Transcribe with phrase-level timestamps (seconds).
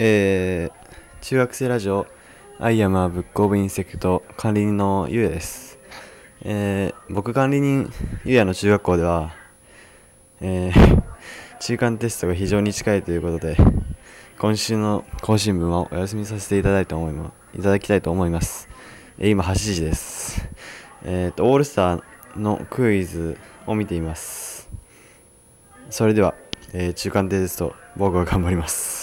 [0.00, 2.06] えー、中学生ラジオ
[2.60, 5.76] アイアムはブックオブインセクト管理人のゆうです。
[6.42, 7.92] えー、僕管理人
[8.24, 9.34] ゆうやの中学校では、
[10.40, 11.02] えー、
[11.58, 13.56] 中間テストが非常に近いということで、
[14.38, 18.68] 今週の更新分はお休みさせていただいた思いまいただきたいと思います。
[19.18, 20.48] えー今8時です。
[21.02, 22.02] えっ、と、オールスター
[22.36, 23.36] のクイズ
[23.66, 24.70] を見ています。
[25.90, 26.36] それでは、
[26.72, 28.97] えー中間テスト、僕は頑張ります。